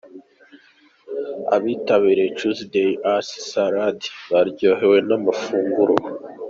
Abitabiriye 1.55 2.29
Tuesday 2.37 2.89
Art 3.13 3.29
Salad 3.49 3.99
baryohewe 4.31 4.97
n'amafunguro. 5.07 5.95